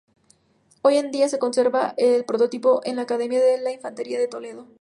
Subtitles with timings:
[0.81, 4.67] Hoy en día se conserva el prototipo en la Academia de Infantería de Toledo.